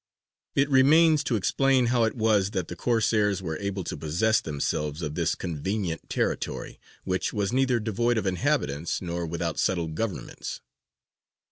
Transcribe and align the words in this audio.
It 0.55 0.67
remains 0.67 1.23
to 1.25 1.35
explain 1.35 1.85
how 1.93 2.05
it 2.05 2.15
was 2.15 2.49
that 2.57 2.69
the 2.69 2.75
Corsairs 2.75 3.39
were 3.43 3.59
able 3.59 3.83
to 3.83 3.95
possess 3.95 4.41
themselves 4.41 5.03
of 5.03 5.13
this 5.13 5.35
convenient 5.35 6.09
territory, 6.09 6.79
which 7.03 7.33
was 7.33 7.53
neither 7.53 7.79
devoid 7.79 8.17
of 8.17 8.25
inhabitants 8.25 8.99
nor 8.99 9.27
without 9.27 9.59
settled 9.59 9.93
governments. 9.93 10.59